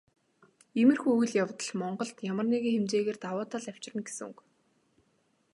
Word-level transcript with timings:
Иймэрхүү 0.79 1.13
үйл 1.19 1.33
явдал 1.43 1.71
Монголд 1.81 2.17
ямар 2.31 2.47
нэгэн 2.49 2.73
хэмжээгээр 2.75 3.17
давуу 3.23 3.45
тал 3.51 3.65
авчирна 3.71 4.01
гэсэн 4.07 4.25
үг. 4.31 4.37